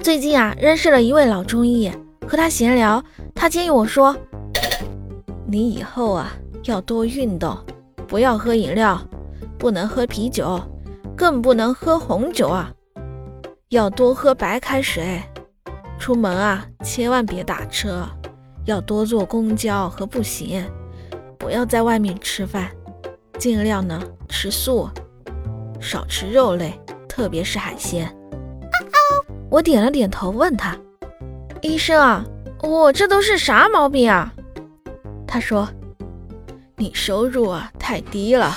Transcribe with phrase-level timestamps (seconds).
[0.00, 1.90] 最近啊，认识了一位老中医，
[2.28, 3.02] 和他闲聊，
[3.34, 4.14] 他建议我说
[5.48, 6.32] ：“你以后啊
[6.64, 7.56] 要多运动，
[8.06, 9.00] 不要喝饮料，
[9.58, 10.60] 不能喝啤酒，
[11.16, 12.70] 更不能喝红酒啊，
[13.70, 15.22] 要多喝白开水。
[15.98, 18.06] 出门啊千万别打车，
[18.66, 20.62] 要多坐公交和步行，
[21.38, 22.70] 不要在外面吃饭，
[23.38, 24.90] 尽量呢吃素，
[25.80, 28.06] 少吃肉类，特别是海鲜。”
[29.54, 30.76] 我点了点头，问他
[31.62, 32.24] ：“医生啊，
[32.60, 34.34] 我这都是啥毛病啊？”
[35.28, 35.68] 他说
[36.74, 38.52] ：“你收入啊太低了，